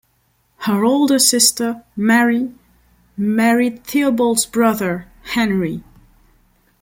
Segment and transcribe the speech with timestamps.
[0.61, 2.51] Her older sister, Marie,
[3.15, 5.83] married Theobald's brother, Henry.